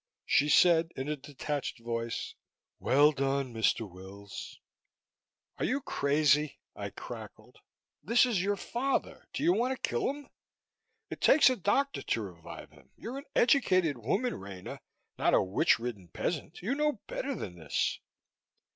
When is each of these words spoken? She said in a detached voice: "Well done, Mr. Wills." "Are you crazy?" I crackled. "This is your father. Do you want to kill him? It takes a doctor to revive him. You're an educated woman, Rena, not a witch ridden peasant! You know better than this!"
She 0.25 0.49
said 0.49 0.89
in 0.95 1.07
a 1.07 1.15
detached 1.15 1.77
voice: 1.77 2.33
"Well 2.79 3.11
done, 3.11 3.53
Mr. 3.53 3.87
Wills." 3.87 4.59
"Are 5.59 5.63
you 5.65 5.79
crazy?" 5.79 6.57
I 6.75 6.89
crackled. 6.89 7.59
"This 8.01 8.25
is 8.25 8.41
your 8.41 8.55
father. 8.55 9.27
Do 9.31 9.43
you 9.43 9.53
want 9.53 9.75
to 9.75 9.87
kill 9.87 10.09
him? 10.09 10.27
It 11.11 11.21
takes 11.21 11.51
a 11.51 11.55
doctor 11.55 12.01
to 12.01 12.21
revive 12.23 12.71
him. 12.71 12.89
You're 12.97 13.19
an 13.19 13.25
educated 13.35 13.95
woman, 13.99 14.33
Rena, 14.39 14.81
not 15.19 15.35
a 15.35 15.41
witch 15.43 15.77
ridden 15.77 16.07
peasant! 16.07 16.63
You 16.63 16.73
know 16.73 16.99
better 17.05 17.35
than 17.35 17.53
this!" 17.59 17.99